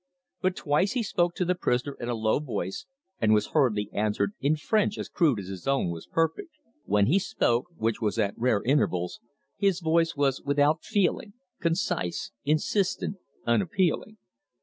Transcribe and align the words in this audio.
But 0.41 0.55
twice 0.55 0.93
he 0.93 1.03
spoke 1.03 1.35
to 1.35 1.45
the 1.45 1.53
prisoner 1.53 1.95
in 1.99 2.09
a 2.09 2.15
low 2.15 2.39
voice, 2.39 2.87
and 3.19 3.35
was 3.35 3.51
hurriedly 3.53 3.87
answered 3.93 4.33
in 4.41 4.55
French 4.55 4.97
as 4.97 5.07
crude 5.07 5.37
as 5.39 5.47
his 5.47 5.67
own 5.67 5.91
was 5.91 6.07
perfect. 6.07 6.49
When 6.85 7.05
he 7.05 7.19
spoke, 7.19 7.67
which 7.77 8.01
was 8.01 8.17
at 8.17 8.33
rare 8.35 8.63
intervals, 8.63 9.19
his 9.57 9.79
voice 9.79 10.15
was 10.15 10.41
without 10.41 10.83
feeling, 10.83 11.33
concise, 11.59 12.31
insistent, 12.43 13.17
unappealing. 13.45 14.17